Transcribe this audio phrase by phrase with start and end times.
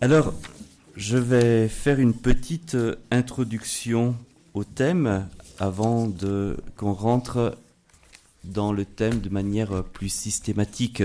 [0.00, 0.34] Alors,
[0.96, 4.16] je vais faire une petite euh, introduction
[4.52, 5.28] au thème
[5.58, 6.12] avant
[6.76, 7.56] qu'on rentre
[8.42, 11.04] dans le thème de manière euh, plus systématique.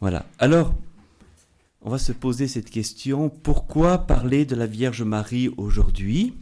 [0.00, 0.26] Voilà.
[0.38, 0.74] Alors,
[1.80, 6.34] on va se poser cette question pourquoi parler de la Vierge Marie aujourd'hui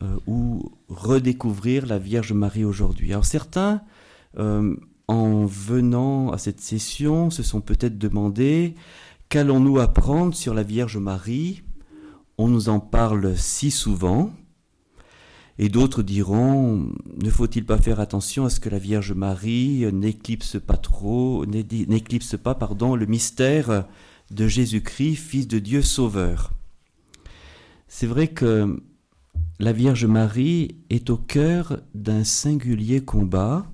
[0.00, 3.12] euh, ou redécouvrir la Vierge Marie aujourd'hui?
[3.12, 3.82] Alors certains,
[5.08, 8.74] en venant à cette session, se sont peut-être demandé
[9.32, 11.62] Qu'allons-nous apprendre sur la Vierge Marie?
[12.36, 14.30] On nous en parle si souvent.
[15.56, 20.60] Et d'autres diront, ne faut-il pas faire attention à ce que la Vierge Marie n'éclipse
[20.60, 23.86] pas trop, n'éclipse pas, pardon, le mystère
[24.30, 26.52] de Jésus-Christ, Fils de Dieu Sauveur?
[27.88, 28.82] C'est vrai que
[29.58, 33.64] la Vierge Marie est au cœur d'un singulier combat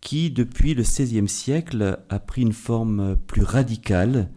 [0.00, 4.28] qui, depuis le XVIe siècle, a pris une forme plus radicale,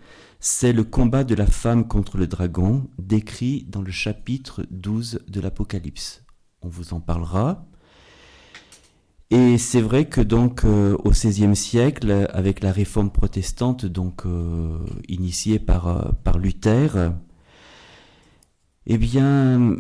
[0.47, 5.41] c'est le combat de la femme contre le dragon, décrit dans le chapitre 12 de
[5.41, 6.23] l'Apocalypse.
[6.61, 7.65] On vous en parlera.
[9.31, 14.77] Et c'est vrai que donc euh, au XVIe siècle, avec la réforme protestante donc euh,
[15.07, 17.11] initiée par, euh, par Luther,
[18.85, 19.77] eh bien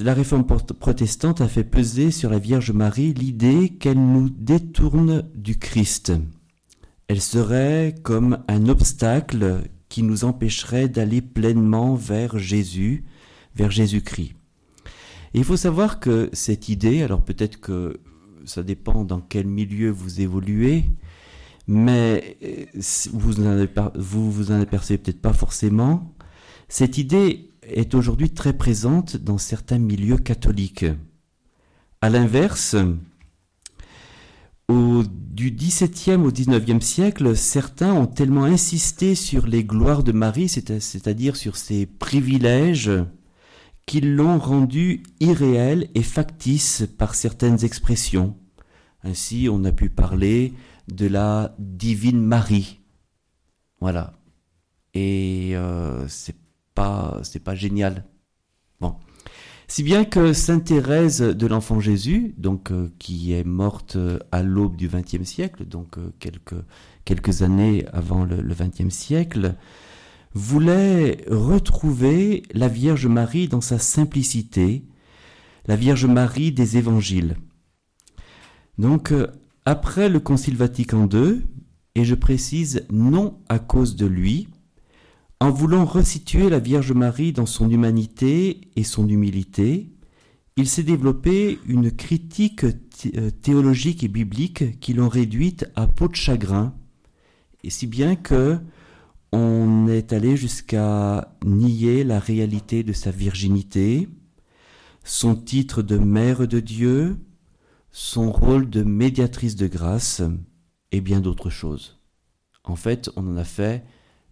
[0.00, 5.58] la réforme protestante a fait peser sur la Vierge Marie l'idée qu'elle nous détourne du
[5.58, 6.12] Christ.
[7.08, 9.62] Elle serait comme un obstacle
[9.94, 13.04] qui nous empêcherait d'aller pleinement vers Jésus,
[13.54, 14.34] vers Jésus-Christ.
[15.34, 18.00] il faut savoir que cette idée, alors peut-être que
[18.44, 20.86] ça dépend dans quel milieu vous évoluez,
[21.68, 22.64] mais euh,
[23.12, 23.34] vous
[23.94, 26.12] vous, vous en apercevez peut-être pas forcément.
[26.68, 30.86] Cette idée est aujourd'hui très présente dans certains milieux catholiques.
[32.00, 32.74] À l'inverse,
[34.68, 40.48] au, du XVIIe au XIXe siècle, certains ont tellement insisté sur les gloires de Marie,
[40.48, 42.90] c'est-à-dire sur ses privilèges,
[43.86, 48.36] qu'ils l'ont rendu irréel et factice par certaines expressions.
[49.02, 50.54] Ainsi, on a pu parler
[50.88, 52.80] de la divine Marie.
[53.80, 54.14] Voilà.
[54.94, 56.36] Et euh, c'est
[56.74, 58.04] pas, c'est pas génial.
[59.74, 64.44] Si bien que Sainte Thérèse de l'Enfant Jésus, donc euh, qui est morte euh, à
[64.44, 66.54] l'aube du XXe siècle, donc euh, quelques,
[67.04, 69.56] quelques années avant le XXe siècle,
[70.32, 74.84] voulait retrouver la Vierge Marie dans sa simplicité,
[75.66, 77.36] la Vierge Marie des évangiles.
[78.78, 79.12] Donc,
[79.64, 81.42] après le Concile Vatican II,
[81.96, 84.46] et je précise non à cause de lui,
[85.40, 89.90] en voulant resituer la Vierge Marie dans son humanité et son humilité,
[90.56, 96.14] il s'est développé une critique euh, théologique et biblique qui l'ont réduite à peau de
[96.14, 96.74] chagrin,
[97.64, 98.58] et si bien que
[99.32, 104.08] on est allé jusqu'à nier la réalité de sa virginité,
[105.02, 107.16] son titre de mère de Dieu,
[107.90, 110.22] son rôle de médiatrice de grâce
[110.92, 111.98] et bien d'autres choses.
[112.62, 113.84] En fait, on en a fait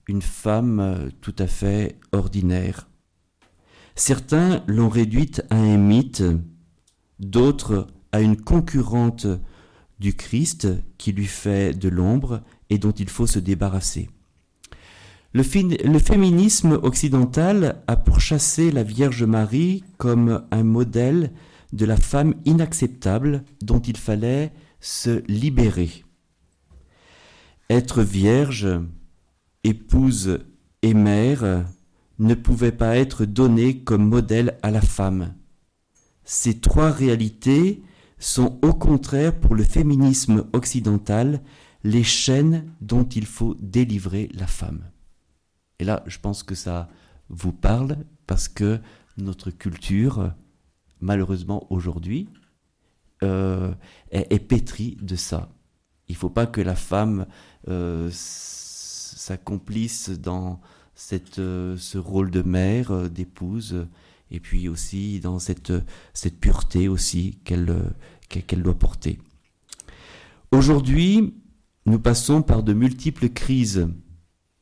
[0.09, 2.89] une femme euh, tout à fait ordinaire.
[3.95, 6.23] Certains l'ont réduite à un mythe,
[7.19, 9.27] d'autres à une concurrente
[9.99, 10.69] du Christ
[10.99, 14.09] qui lui fait de l'ombre et dont il faut se débarrasser.
[15.35, 15.43] Le,
[15.89, 21.33] le, féminisme occidental a pourchassé la Vierge Marie comme un modèle
[21.73, 26.05] de la femme inacceptable dont il fallait se libérer.
[27.71, 28.69] Être vierge,
[29.65, 30.41] épouse
[30.83, 31.65] et mère
[32.19, 35.35] ne pouvaient pas être données comme modèle à la femme.
[36.25, 37.83] Ces trois réalités
[38.19, 41.43] sont au contraire pour le féminisme occidental
[41.85, 44.85] les chaînes dont il faut délivrer la femme.
[45.79, 46.89] Et là, je pense que ça
[47.29, 47.97] vous parle
[48.27, 48.81] parce que
[49.17, 50.33] notre culture,
[51.01, 52.29] malheureusement aujourd'hui,
[53.23, 53.73] euh,
[54.11, 55.49] est, pétrie de ça.
[56.09, 57.27] Il ne faut pas que la femme
[57.69, 58.11] euh,
[59.23, 60.61] s'accomplissent dans
[60.95, 63.87] cette, euh, ce rôle de mère, euh, d'épouse,
[64.31, 65.73] et puis aussi dans cette,
[66.13, 67.85] cette pureté aussi qu'elle euh,
[68.29, 69.19] qu'elle doit porter.
[70.53, 71.35] Aujourd'hui,
[71.85, 73.89] nous passons par de multiples crises.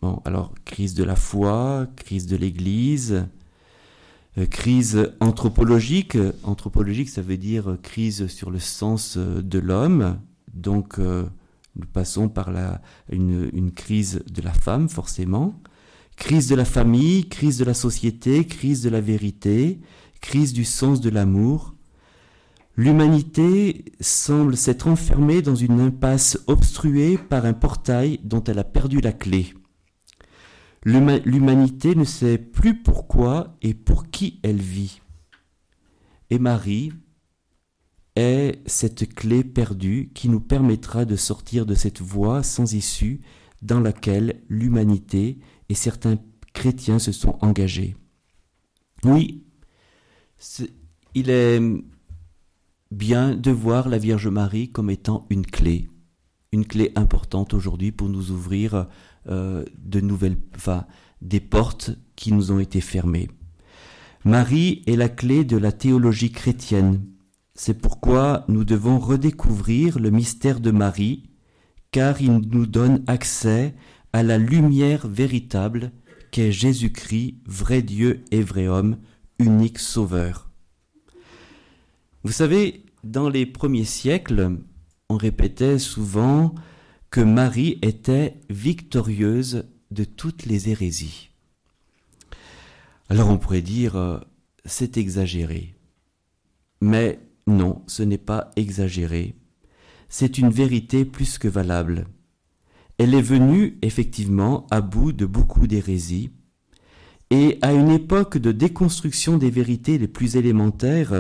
[0.03, 3.29] Bon, alors crise de la foi, crise de l'Église,
[4.51, 6.19] crise anthropologique.
[6.43, 10.19] Anthropologique, ça veut dire crise sur le sens de l'homme.
[10.53, 10.99] Donc
[11.77, 12.81] nous passons par la,
[13.11, 15.61] une, crise de la femme, forcément,
[16.17, 19.81] crise de la famille, crise de la société, crise de la vérité,
[20.21, 21.75] crise du sens de l'amour.
[22.77, 29.01] L'humanité semble s'être enfermée dans une impasse obstruée par un portail dont elle a perdu
[29.01, 29.55] la clé.
[30.85, 35.03] L'humanité ne sait plus pourquoi et pour qui elle vit.
[36.31, 36.93] Et Marie
[38.17, 43.21] est cette clé perdue qui nous permettra de sortir de cette voie sans issue
[43.63, 46.19] dans laquelle l'humanité et certains
[46.53, 47.97] chrétiens se sont engagés.
[49.05, 49.45] Oui,
[51.15, 51.61] il est
[52.91, 55.89] bien de voir la Vierge Marie comme étant une clé,
[56.53, 58.89] une clé importante aujourd'hui pour nous ouvrir
[59.29, 60.37] euh, de nouvelles,
[61.23, 63.29] des portes qui nous ont été fermées.
[64.25, 67.03] Marie est la clé de la théologie chrétienne.
[67.63, 71.25] C'est pourquoi nous devons redécouvrir le mystère de Marie,
[71.91, 73.75] car il nous donne accès
[74.15, 75.93] à la lumière véritable
[76.31, 78.97] qu'est Jésus-Christ, vrai Dieu et vrai homme,
[79.39, 80.51] unique Sauveur.
[82.25, 84.57] Vous savez, dans les premiers siècles,
[85.11, 86.55] on répétait souvent
[87.11, 91.29] que Marie était victorieuse de toutes les hérésies.
[93.11, 94.19] Alors on pourrait dire, euh,
[94.65, 95.75] c'est exagéré.
[96.81, 99.35] Mais non, ce n'est pas exagéré.
[100.09, 102.07] C'est une vérité plus que valable.
[102.99, 106.31] Elle est venue effectivement à bout de beaucoup d'hérésies,
[107.31, 111.15] et à une époque de déconstruction des vérités les plus élémentaires,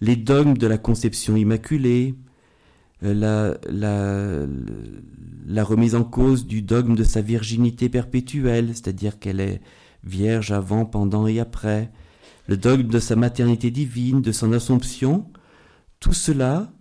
[0.00, 2.14] les dogmes de la conception immaculée,
[3.02, 4.46] la, la,
[5.46, 9.60] la, remise en cause du dogme de sa virginité perpétuelle, c'est-à-dire qu'elle est
[10.04, 11.90] vierge avant, pendant et après,
[12.50, 15.30] le dogme de sa maternité divine, de son assomption,
[16.00, 16.72] tout cela,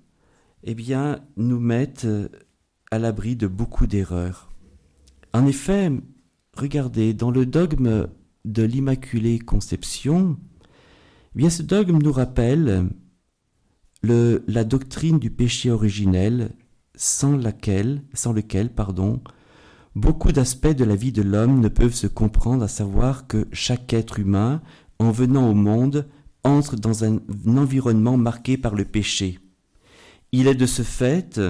[0.63, 2.07] eh bien, nous mettent
[2.89, 4.49] à l'abri de beaucoup d'erreurs.
[5.31, 5.91] En effet,
[6.57, 8.07] regardez, dans le dogme
[8.45, 10.39] de l'Immaculée Conception,
[11.37, 12.89] eh ce dogme nous rappelle
[14.01, 16.49] le, la doctrine du péché originel
[16.95, 19.21] sans laquelle, sans lequel, pardon,
[19.95, 23.93] beaucoup d'aspects de la vie de l'homme ne peuvent se comprendre, à savoir que chaque
[23.93, 24.63] être humain,
[24.99, 26.07] en venant au monde,
[26.43, 29.39] entre dans un environnement marqué par le péché.
[30.31, 31.41] Il est de ce fait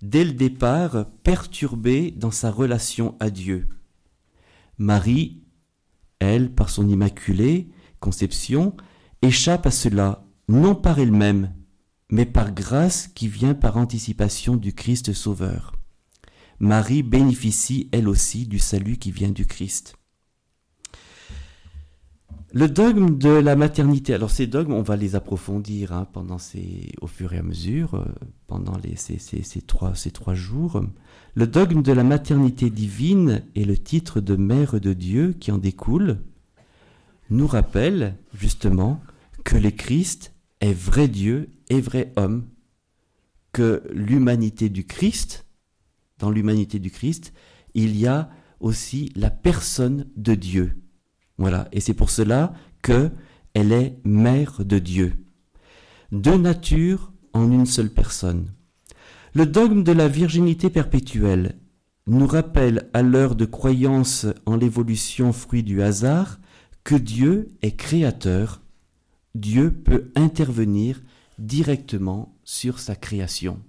[0.00, 3.68] dès le départ perturbée dans sa relation à Dieu.
[4.78, 5.42] Marie,
[6.18, 7.68] elle, par son immaculée
[8.02, 8.76] conception,
[9.22, 11.54] échappe à cela, non par elle-même,
[12.10, 15.72] mais par grâce qui vient par anticipation du Christ Sauveur.
[16.58, 19.94] Marie bénéficie elle aussi du salut qui vient du Christ.
[22.54, 26.92] Le dogme de la maternité, alors ces dogmes, on va les approfondir hein, pendant ces,
[27.00, 28.04] au fur et à mesure, euh,
[28.46, 30.82] pendant ces, ces, ces, trois, ces trois jours.
[31.34, 35.56] Le dogme de la maternité divine et le titre de mère de Dieu qui en
[35.56, 36.18] découle
[37.30, 39.00] nous rappelle justement
[39.44, 42.44] que le Christ est vrai Dieu et vrai homme,
[43.52, 45.46] que l'humanité du Christ,
[46.18, 47.32] dans l'humanité du Christ,
[47.72, 48.28] il y a
[48.60, 50.82] aussi la personne de Dieu.
[51.38, 52.52] Voilà, et c'est pour cela
[52.82, 53.10] que
[53.54, 55.14] elle est mère de Dieu.
[56.10, 58.52] Deux natures en une seule personne.
[59.34, 61.56] Le dogme de la virginité perpétuelle
[62.06, 66.38] nous rappelle à l'heure de croyance en l'évolution fruit du hasard
[66.84, 68.60] que Dieu est créateur.
[69.34, 71.00] Dieu peut intervenir
[71.38, 73.60] directement sur sa création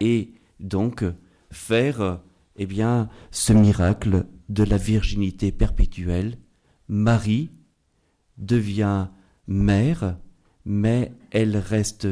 [0.00, 1.04] et donc
[1.50, 2.20] faire
[2.56, 6.38] eh bien ce miracle de la virginité perpétuelle
[6.88, 7.50] Marie
[8.38, 9.08] devient
[9.46, 10.18] mère,
[10.64, 12.06] mais elle reste,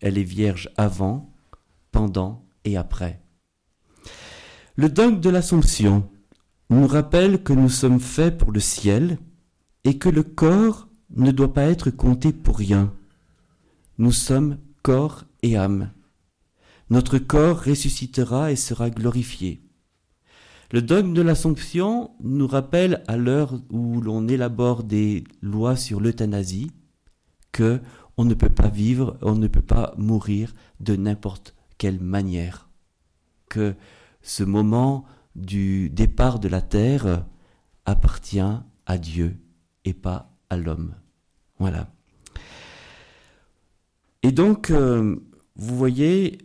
[0.00, 1.32] est vierge avant,
[1.92, 3.20] pendant et après.
[4.76, 6.08] Le dogme de l'Assomption
[6.70, 9.18] nous rappelle que nous sommes faits pour le ciel
[9.84, 12.92] et que le corps ne doit pas être compté pour rien.
[13.98, 15.90] Nous sommes corps et âme.
[16.90, 19.65] Notre corps ressuscitera et sera glorifié.
[20.72, 26.72] Le dogme de l'Assomption nous rappelle à l'heure où l'on élabore des lois sur l'euthanasie
[27.52, 27.80] que
[28.16, 32.68] on ne peut pas vivre, on ne peut pas mourir de n'importe quelle manière.
[33.48, 33.74] Que
[34.22, 35.04] ce moment
[35.36, 37.24] du départ de la terre
[37.84, 39.36] appartient à Dieu
[39.84, 40.94] et pas à l'homme.
[41.58, 41.92] Voilà.
[44.22, 45.16] Et donc, euh,
[45.54, 46.38] vous voyez,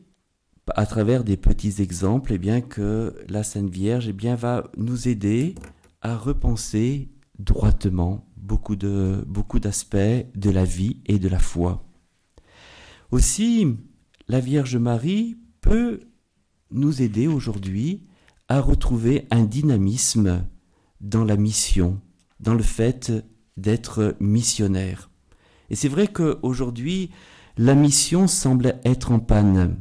[0.75, 5.07] à travers des petits exemples, eh bien que la Sainte Vierge eh bien, va nous
[5.07, 5.55] aider
[6.01, 7.09] à repenser
[7.39, 8.75] droitement beaucoup
[9.27, 11.83] beaucoup d'aspects de la vie et de la foi.
[13.11, 13.67] Aussi,
[14.27, 15.99] la Vierge Marie peut
[16.71, 18.07] nous aider aujourd'hui
[18.47, 20.45] à retrouver un dynamisme
[21.01, 21.99] dans la mission,
[22.39, 23.11] dans le fait
[23.57, 25.09] d'être missionnaire.
[25.69, 27.11] Et c'est vrai qu'aujourd'hui,
[27.57, 29.77] la mission semble être en panne.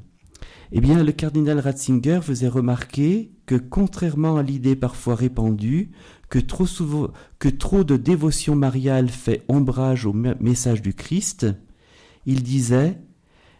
[0.72, 5.90] Eh bien, le cardinal Ratzinger faisait remarquer que, contrairement à l'idée parfois répandue
[6.28, 11.46] que trop, de dévotion mariale fait ombrage au message du Christ,
[12.24, 13.00] il disait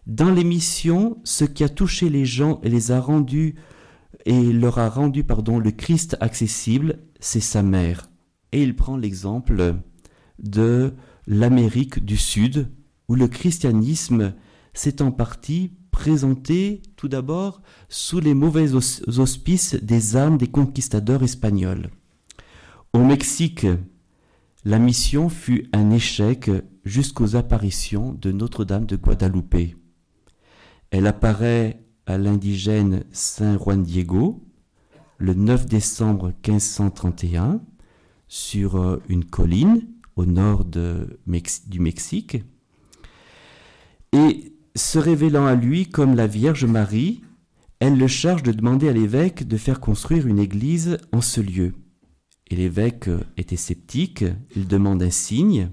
[0.07, 3.57] Dans l'émission, ce qui a touché les gens et les a rendus
[4.25, 8.09] et leur a rendu pardon, le Christ accessible, c'est sa mère.
[8.53, 9.75] Et il prend l'exemple
[10.39, 10.95] de
[11.27, 12.71] l'Amérique du Sud,
[13.09, 14.35] où le christianisme
[14.75, 21.91] s'est en partie présenté tout d'abord sous les mauvais auspices des âmes des conquistadors espagnols.
[22.95, 23.67] Au Mexique,
[24.65, 26.51] la mission fut un échec
[26.87, 29.77] jusqu'aux apparitions de Notre-Dame de Guadalupe.
[30.91, 34.43] Elle apparaît à l'indigène Saint Juan Diego
[35.19, 37.61] le 9 décembre 1531
[38.27, 42.43] sur euh, une colline au nord du Mexique.
[44.15, 47.23] Et se révélant à lui comme la Vierge Marie,
[47.81, 51.75] elle le charge de demander à l'évêque de faire construire une église en ce lieu.
[52.51, 54.25] Et l'évêque était sceptique,
[54.55, 55.71] il demande un signe.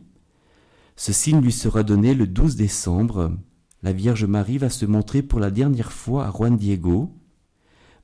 [0.96, 3.38] Ce signe lui sera donné le 12 décembre.
[3.84, 7.14] La Vierge Marie va se montrer pour la dernière fois à Juan Diego.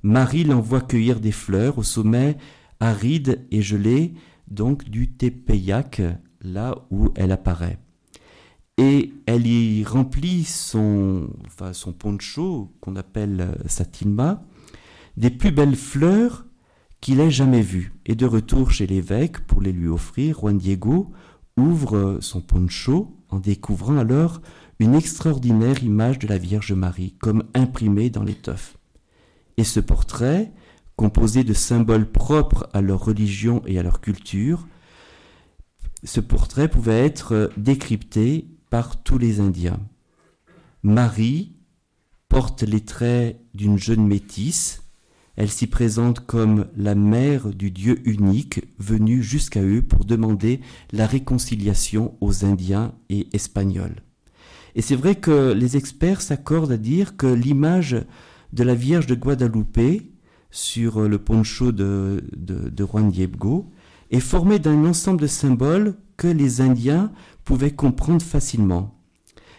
[0.01, 2.38] Marie l'envoie cueillir des fleurs au sommet
[2.79, 4.13] aride et gelé,
[4.50, 6.01] donc du Tepeyac,
[6.41, 7.79] là où elle apparaît.
[8.77, 11.30] Et elle y remplit son,
[12.00, 14.44] poncho, qu'on appelle euh, sa tilma,
[15.15, 16.46] des plus belles fleurs
[17.00, 17.94] qu'il ait jamais vues.
[18.06, 21.12] Et de retour chez l'évêque pour les lui offrir, Juan Diego
[21.56, 24.42] ouvre son poncho en découvrant alors
[24.80, 28.77] une extraordinaire image de la Vierge Marie, comme imprimée dans l'étoffe.
[29.58, 30.51] Et ce portrait,
[30.96, 34.68] composé de symboles propres à leur religion et à leur culture,
[36.03, 39.80] ce portrait pouvait être décrypté par tous les Indiens.
[40.82, 41.51] Marie
[42.27, 44.82] porte les traits d'une jeune métisse.
[45.36, 50.60] Elle s'y présente comme la mère du Dieu unique venu jusqu'à eux pour demander
[50.92, 54.01] la réconciliation aux Indiens et Espagnols.
[54.74, 58.03] Et c'est vrai que les experts s'accordent à dire que l'image
[58.53, 60.01] de la Vierge de Guadalupe
[60.50, 63.72] sur le poncho de, de, Juan Diego
[64.13, 67.12] est formée d'un ensemble de symboles que les Indiens
[67.43, 69.01] pouvaient comprendre facilement.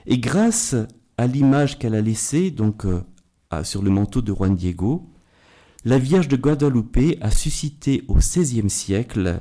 [0.06, 0.76] Et grâce
[1.18, 3.02] à l'image qu'elle a laissée donc euh,
[3.64, 5.10] sur le manteau de Juan Diego,
[5.84, 9.40] la Vierge de Guadalupe a suscité au XVIe siècle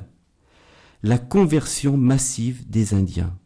[1.04, 3.38] la conversion massive des Indiens.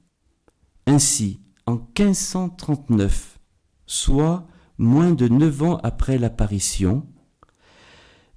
[0.87, 3.39] Ainsi, en 1539,
[3.85, 4.47] soit
[4.79, 7.07] moins de neuf ans après l'apparition,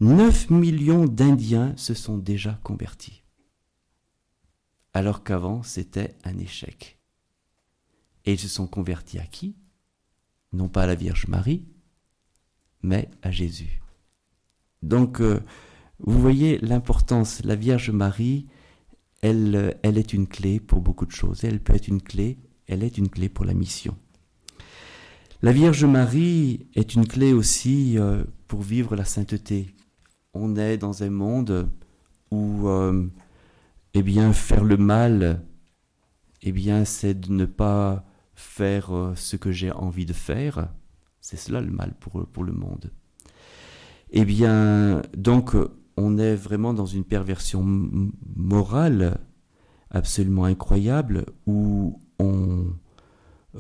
[0.02, 3.21] 9 millions d'Indiens se sont déjà convertis
[4.94, 7.00] alors qu'avant c'était un échec.
[8.26, 9.56] Et ils se sont convertis à qui?
[10.54, 11.66] Non pas à la Vierge Marie,
[12.84, 13.82] mais à Jésus.
[14.82, 15.40] Donc, euh,
[16.00, 17.44] vous voyez l'importance.
[17.44, 18.48] La Vierge Marie,
[19.22, 21.44] elle, elle est une clé pour beaucoup de choses.
[21.44, 23.98] Elle peut être une clé, elle est une clé pour la mission.
[25.42, 29.76] La Vierge Marie est une clé aussi euh, pour vivre la sainteté.
[30.34, 31.70] On est dans un monde
[32.30, 33.08] où euh,
[33.94, 35.46] eh bien, faire le mal,
[36.42, 38.06] eh bien, c'est de ne pas
[38.36, 40.70] faire euh, ce que j'ai envie de faire.
[41.20, 42.92] C'est cela le mal pour, pour le monde.
[44.12, 45.56] Eh bien, donc,
[45.98, 47.64] on est vraiment dans une perversion
[48.36, 49.20] morale
[49.90, 52.66] absolument incroyable où on,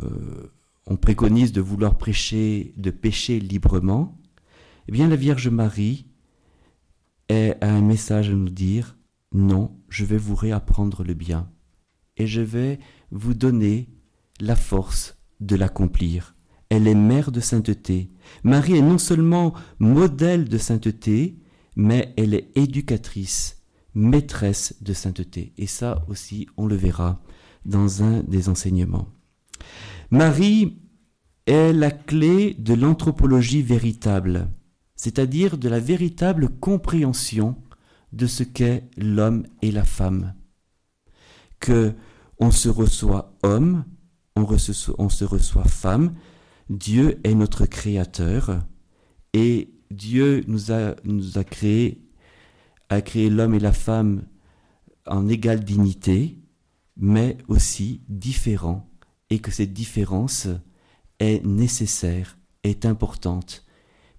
[0.01, 0.51] euh,
[0.87, 4.17] on préconise de vouloir prêcher, de pécher librement.
[4.87, 6.07] Eh bien, la Vierge Marie
[7.29, 8.97] a un message à nous dire
[9.33, 11.49] non, je vais vous réapprendre le bien,
[12.17, 12.79] et je vais
[13.11, 13.89] vous donner
[14.39, 16.35] la force de l'accomplir.
[16.69, 18.11] Elle est mère de sainteté.
[18.43, 21.37] Marie est non seulement modèle de sainteté,
[21.75, 23.61] mais elle est éducatrice,
[23.93, 25.53] maîtresse de sainteté.
[25.57, 27.21] Et ça aussi, on le verra
[27.65, 29.07] dans un des enseignements.
[30.11, 30.81] Marie
[31.45, 34.49] est la clé de l'anthropologie véritable,
[34.95, 37.55] c'est-à-dire de la véritable compréhension
[38.11, 40.33] de ce qu'est l'homme et la femme.
[41.59, 41.93] Que
[42.39, 43.85] on se reçoit homme,
[44.35, 46.15] on, se reçoit femme,
[46.69, 48.63] Dieu est notre créateur
[49.33, 52.01] et Dieu nous a, nous a créé,
[52.89, 54.23] a créé l'homme et la femme
[55.05, 56.37] en égale dignité,
[56.97, 58.89] mais aussi différents,
[59.29, 60.47] et que cette différence
[61.19, 63.65] est nécessaire, est importante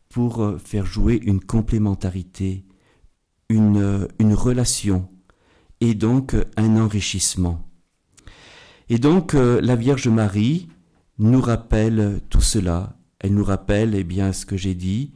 [0.08, 2.64] pour faire jouer une complémentarité
[3.48, 5.08] une, relation
[5.80, 7.62] et donc un enrichissement.
[8.88, 10.68] Et donc euh, la Vierge Marie
[11.18, 12.96] nous rappelle tout cela.
[13.20, 15.12] Elle nous rappelle, eh bien, ce que j'ai dit,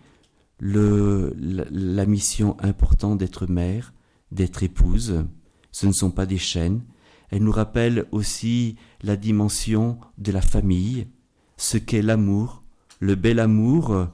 [0.58, 3.92] le, la, mission importante d'être mère,
[4.30, 5.24] d'être épouse.
[5.72, 6.82] Ce ne sont pas des chaînes.
[7.30, 11.08] Elle nous rappelle aussi la dimension de la famille,
[11.56, 12.62] ce qu'est l'amour,
[13.00, 14.06] le bel amour,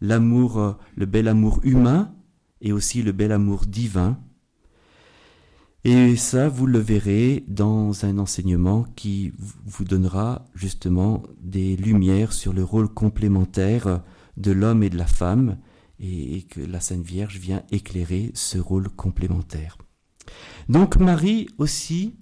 [0.00, 2.14] l'amour, le bel amour humain
[2.60, 4.18] et aussi le bel amour divin.
[5.84, 12.52] Et ça, vous le verrez dans un enseignement qui vous donnera justement des lumières sur
[12.52, 14.02] le rôle complémentaire
[14.36, 15.58] de l'homme et de la femme,
[15.98, 19.78] et que la Sainte Vierge vient éclairer ce rôle complémentaire.
[20.68, 22.14] Donc Marie aussi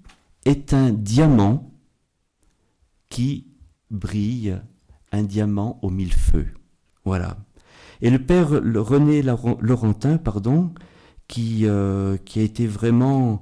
[0.45, 1.73] est un diamant
[3.09, 3.47] qui
[3.91, 4.61] brille,
[5.11, 6.47] un diamant aux mille feux.
[7.05, 7.37] Voilà.
[8.01, 10.73] Et le père René Laurentin, pardon,
[11.27, 13.41] qui, euh, qui a été vraiment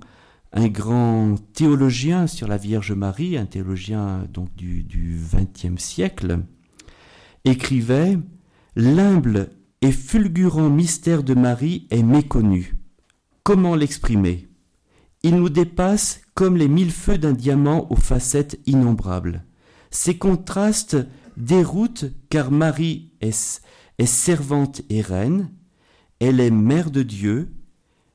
[0.53, 6.39] un grand théologien sur la Vierge Marie, un théologien donc du XXe siècle,
[7.45, 8.17] écrivait
[8.75, 9.49] L'humble
[9.81, 12.75] et fulgurant mystère de Marie est méconnu.
[13.43, 14.47] Comment l'exprimer?
[15.23, 19.43] Il nous dépasse comme les mille feux d'un diamant aux facettes innombrables.
[19.89, 20.97] Ces contrastes
[21.37, 23.61] déroutent car Marie est,
[23.97, 25.51] est servante et reine,
[26.19, 27.53] elle est mère de Dieu,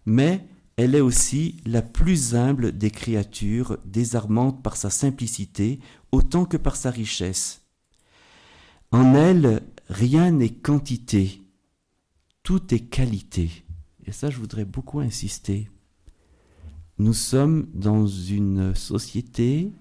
[0.07, 0.47] mais
[0.77, 6.77] elle est aussi la plus humble des créatures, désarmante par sa simplicité autant que par
[6.77, 7.63] sa richesse.
[8.91, 11.43] En elle, rien n'est quantité,
[12.43, 13.65] tout est qualité.
[14.05, 15.71] Et ça, je voudrais beaucoup insister.
[16.99, 19.73] Nous sommes dans une société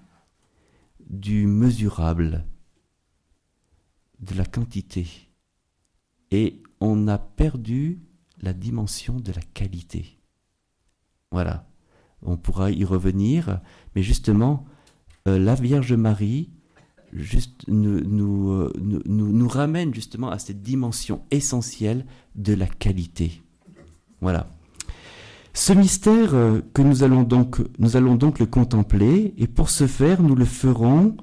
[1.10, 2.46] du mesurable,
[4.20, 5.31] de la quantité.
[6.32, 8.00] Et on a perdu
[8.40, 10.18] la dimension de la qualité.
[11.30, 11.68] Voilà.
[12.22, 13.60] On pourra y revenir,
[13.94, 14.64] mais justement,
[15.28, 16.50] euh, la Vierge Marie
[17.68, 23.42] nous, nous, ramène justement à cette dimension essentielle de la qualité.
[24.20, 24.48] Voilà.
[25.52, 29.86] Ce mystère euh, que nous allons donc, nous allons donc le contempler, et pour ce
[29.86, 31.16] faire, nous le ferons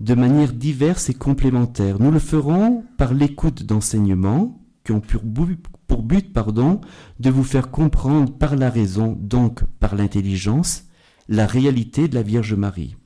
[0.00, 1.98] de manière diverse et complémentaire.
[2.00, 6.80] Nous le ferons par l'écoute d'enseignements qui ont pour but, pardon,
[7.18, 10.84] de vous faire comprendre par la raison, donc par l'intelligence,
[11.28, 12.96] la réalité de la Vierge Marie.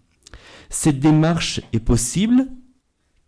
[0.68, 2.48] Cette démarche est possible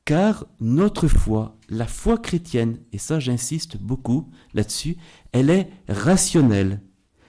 [0.04, 4.96] car notre foi, la foi chrétienne, et ça j'insiste beaucoup là-dessus,
[5.32, 6.82] elle est rationnelle.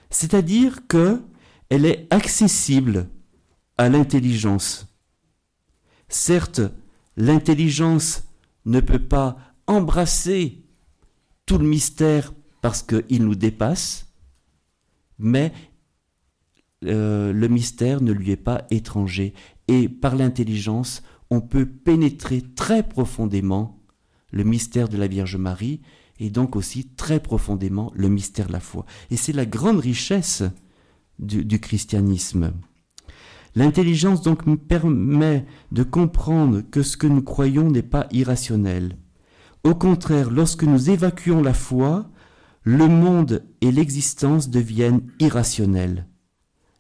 [0.10, 1.22] C'est-à-dire que
[1.70, 3.10] elle est accessible
[3.78, 4.93] à l'intelligence.
[6.14, 6.62] Certes,
[7.18, 8.26] l'intelligence
[8.66, 10.64] ne peut pas embrasser
[11.48, 14.14] tout le mystère parce qu'il nous dépasse,
[15.18, 15.52] mais
[16.86, 19.34] euh, le mystère ne lui est pas étranger.
[19.68, 23.82] Et par l'intelligence, on peut pénétrer très profondément
[24.30, 25.82] le mystère de la Vierge Marie
[26.20, 28.86] et donc aussi très profondément le mystère de la foi.
[29.10, 30.44] Et c'est la grande richesse
[31.18, 32.54] du, du christianisme.
[33.56, 38.98] L'intelligence donc permet de comprendre que ce que nous croyons n'est pas irrationnel,
[39.66, 42.10] au contraire, lorsque nous évacuons la foi,
[42.64, 46.08] le monde et l'existence deviennent irrationnels.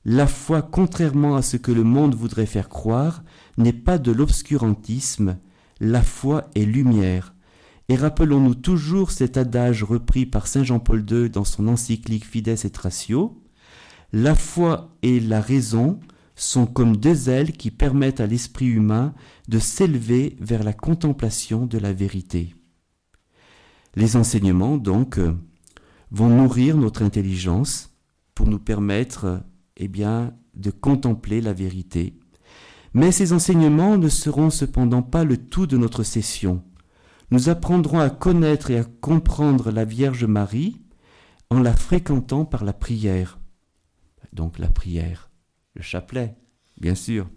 [0.04, 3.24] La foi, contrairement à ce que le monde voudrait faire croire,
[3.58, 5.38] n'est pas de l'obscurantisme,
[5.80, 7.34] la foi est lumière.
[7.88, 12.72] Et rappelons-nous toujours cet adage repris par Saint Jean-Paul II dans son encyclique Fides et
[12.78, 13.42] Ratio.
[14.12, 16.02] La foi et la raison
[16.36, 19.14] sont comme deux ailes qui permettent à l'esprit humain
[19.48, 22.56] de s'élever vers la contemplation de la vérité.
[23.96, 25.20] Les enseignements, donc,
[26.12, 27.92] vont nourrir notre intelligence
[28.36, 29.44] pour nous permettre,
[29.78, 32.20] eh bien, de contempler la vérité.
[32.94, 36.64] Mais ces enseignements ne seront cependant pas le tout de notre session.
[37.32, 40.82] Nous apprendrons à connaître et à comprendre la Vierge Marie
[41.50, 43.40] en la fréquentant par la prière.
[44.34, 45.32] Donc la prière,
[45.76, 46.36] le chapelet,
[46.80, 47.30] bien sûr,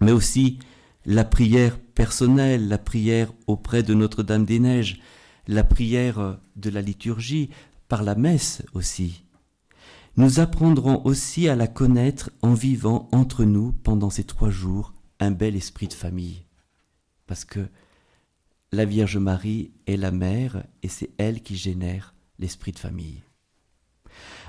[0.00, 0.58] mais aussi
[1.04, 5.00] la prière personnelle, la prière auprès de Notre-Dame des Neiges,
[5.46, 7.50] la prière de la liturgie,
[7.88, 9.24] par la messe aussi.
[10.16, 15.30] Nous apprendrons aussi à la connaître en vivant entre nous pendant ces trois jours un
[15.30, 16.44] bel esprit de famille.
[17.26, 17.68] Parce que
[18.72, 23.22] la Vierge Marie est la mère et c'est elle qui génère l'esprit de famille.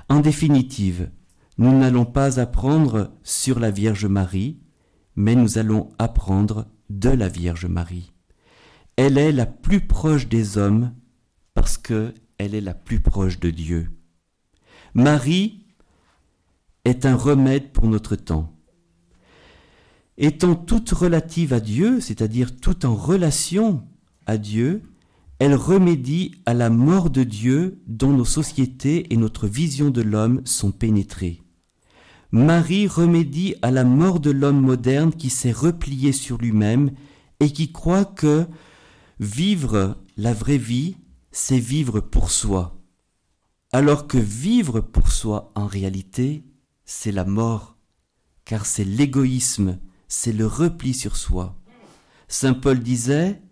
[0.08, 1.10] En définitive,
[1.62, 4.58] nous n'allons pas apprendre sur la Vierge Marie,
[5.14, 8.12] mais nous allons apprendre de la Vierge Marie.
[8.96, 10.92] Elle est la plus proche des hommes
[11.54, 13.90] parce qu'elle est la plus proche de Dieu.
[14.94, 15.64] Marie
[16.84, 18.52] est un remède pour notre temps.
[20.18, 23.84] Étant toute relative à Dieu, c'est-à-dire toute en relation
[24.26, 24.82] à Dieu,
[25.38, 30.42] elle remédie à la mort de Dieu dont nos sociétés et notre vision de l'homme
[30.44, 31.41] sont pénétrées.
[32.34, 36.92] Marie remédie à la mort de l'homme moderne qui s'est replié sur lui-même
[37.40, 38.46] et qui croit que
[39.20, 40.96] vivre la vraie vie,
[41.30, 42.80] c'est vivre pour soi.
[43.70, 46.42] Alors que vivre pour soi, en réalité,
[46.86, 47.76] c'est la mort,
[48.46, 51.54] car c'est l'égoïsme, c'est le repli sur soi.
[52.28, 53.42] Saint Paul disait,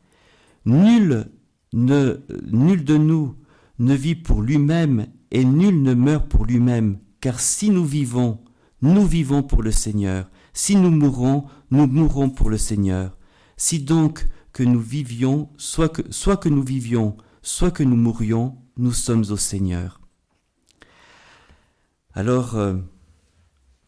[0.65, 1.31] Nul
[1.75, 3.37] ne, nul de nous
[3.79, 8.41] ne vit pour lui-même et nul ne meurt pour lui-même, car si nous vivons,
[8.83, 10.31] nous vivons pour le Seigneur.
[10.53, 13.17] Si nous mourons, nous mourrons pour le Seigneur.
[13.57, 18.57] Si donc que nous vivions, soit que, soit que nous vivions, soit que nous mourions,
[18.77, 20.01] nous sommes au Seigneur.
[22.13, 22.75] Alors, euh,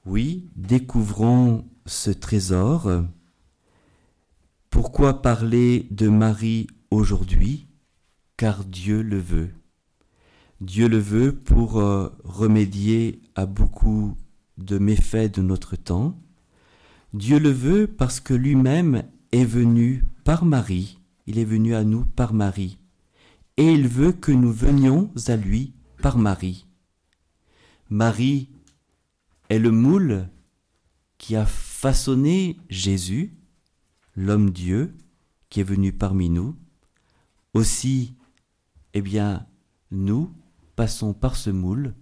[0.07, 3.05] oui, découvrons ce trésor.
[4.71, 7.69] Pourquoi parler de Marie aujourd'hui?
[8.37, 9.51] Car Dieu le veut.
[10.61, 14.17] Dieu le veut pour euh, remédier à beaucoup
[14.65, 16.19] de méfaits de notre temps.
[17.15, 22.05] Dieu le veut parce que lui-même est venu par Marie, il est venu à nous
[22.05, 22.79] par Marie,
[23.57, 26.67] et il veut que nous venions à lui par Marie.
[27.91, 28.49] Marie
[29.49, 30.29] est le moule
[31.19, 33.35] qui a façonné Jésus,
[34.17, 34.95] l'homme Dieu,
[35.51, 36.57] qui est venu parmi nous.
[37.53, 38.15] Aussi,
[38.95, 39.47] eh bien,
[39.91, 40.33] nous
[40.75, 41.95] passons par ce moule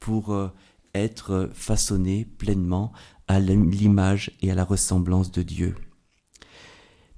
[0.00, 0.48] pour euh,
[0.94, 2.92] être façonnés pleinement
[3.26, 5.74] à l'image et à la ressemblance de Dieu.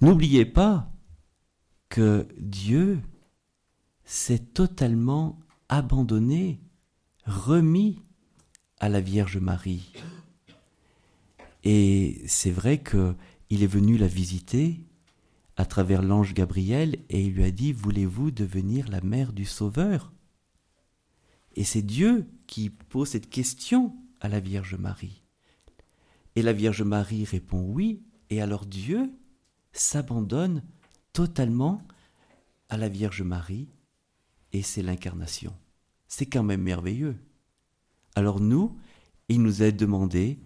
[0.00, 0.90] N'oubliez pas
[1.88, 3.00] que Dieu
[4.04, 6.61] s'est totalement abandonné,
[7.26, 8.02] remis
[8.78, 9.92] à la Vierge Marie.
[11.62, 14.80] Et c'est vrai qu'il est venu la visiter
[15.56, 20.12] à travers l'ange Gabriel et il lui a dit Voulez-vous devenir la mère du Sauveur?
[21.61, 25.23] Et c'est Dieu qui pose cette question à la Vierge Marie.
[26.35, 29.11] Et la Vierge Marie répond oui, et alors Dieu
[29.70, 30.62] s'abandonne
[31.12, 31.83] totalement
[32.70, 33.68] à la Vierge Marie,
[34.55, 35.55] et c'est l'incarnation.
[36.09, 37.16] C'est quand même merveilleux.
[38.14, 38.79] Alors nous,
[39.29, 40.38] il nous est demandé,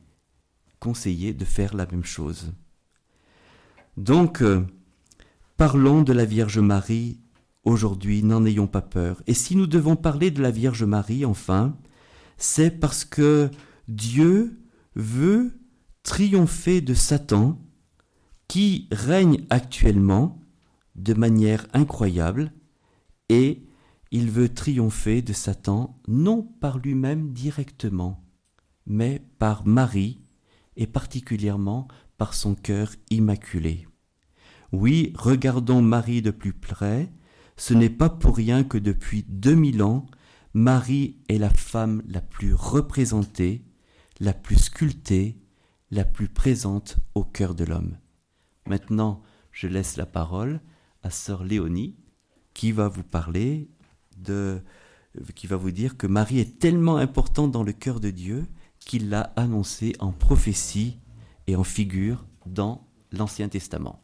[0.81, 2.53] conseillé de faire la même chose.
[3.97, 4.67] Donc, euh,
[5.57, 7.21] Parlons de la Vierge Marie
[7.65, 9.23] aujourd'hui, n'en ayons pas peur.
[9.27, 11.77] Et si nous devons parler de la Vierge Marie, enfin,
[12.37, 13.51] c'est parce que
[13.89, 14.61] Dieu
[14.95, 15.53] veut
[16.03, 17.59] triompher de Satan
[18.49, 20.41] qui règne actuellement
[20.95, 22.53] de manière incroyable
[23.29, 23.67] et
[24.11, 28.23] il veut triompher de Satan non par lui-même directement,
[28.87, 30.21] mais par Marie
[30.77, 33.89] et particulièrement par son cœur immaculé.
[34.73, 37.13] Oui, regardons Marie de plus près,
[37.57, 40.07] ce n'est pas pour rien que depuis 2000 ans,
[40.55, 43.65] Marie est la femme la plus représentée,
[44.21, 45.39] la plus sculptée,
[45.91, 47.97] la plus présente au cœur de l'homme.
[48.67, 50.61] Maintenant, je laisse la parole
[51.03, 51.97] à sœur Léonie
[52.55, 53.69] qui va vous parler
[54.17, 54.63] de
[55.35, 58.47] qui va vous dire que Marie est tellement importante dans le cœur de Dieu
[58.81, 60.99] qu'il l'a annoncé en prophétie
[61.47, 64.04] et en figure dans l'Ancien Testament.